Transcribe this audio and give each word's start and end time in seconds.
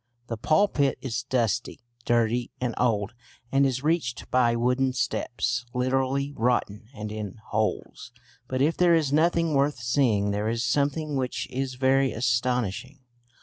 The 0.29 0.35
pulpit 0.37 0.97
is 1.01 1.21
dusty, 1.21 1.79
dirty 2.05 2.49
and 2.59 2.73
old, 2.79 3.13
and 3.51 3.67
is 3.67 3.83
reached 3.83 4.31
by 4.31 4.55
wooden 4.55 4.93
steps 4.93 5.63
literally 5.75 6.33
rotten 6.35 6.87
and 6.95 7.11
in 7.11 7.35
holes. 7.49 8.11
But 8.47 8.63
if 8.63 8.75
there 8.75 8.95
is 8.95 9.13
nothing 9.13 9.53
worth 9.53 9.77
seeing 9.77 10.31
there 10.31 10.49
is 10.49 10.63
something 10.63 11.17
which 11.17 11.47
is 11.51 11.75
very 11.75 12.13
astonishing. 12.13 13.01